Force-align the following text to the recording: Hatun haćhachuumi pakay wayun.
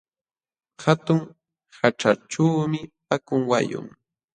Hatun 0.81 1.19
haćhachuumi 1.77 2.79
pakay 3.07 3.41
wayun. 3.49 3.87